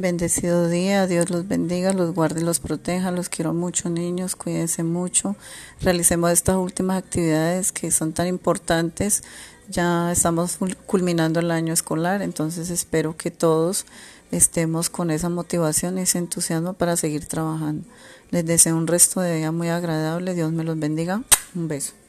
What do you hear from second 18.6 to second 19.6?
un resto de día